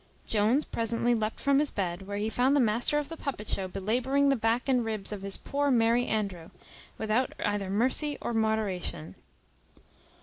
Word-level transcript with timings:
Jones 0.25 0.65
presently 0.65 1.13
leapt 1.13 1.39
from 1.39 1.59
his 1.59 1.69
bed, 1.69 2.07
where 2.07 2.17
he 2.17 2.27
found 2.27 2.55
the 2.55 2.59
master 2.59 2.97
of 2.97 3.07
the 3.07 3.15
puppet 3.15 3.47
show 3.47 3.67
belabouring 3.67 4.29
the 4.29 4.35
back 4.35 4.67
and 4.67 4.83
ribs 4.83 5.11
of 5.11 5.21
his 5.21 5.37
poor 5.37 5.69
Merry 5.69 6.07
Andrew, 6.07 6.49
without 6.97 7.33
either 7.45 7.69
mercy 7.69 8.17
or 8.19 8.33
moderation. 8.33 9.13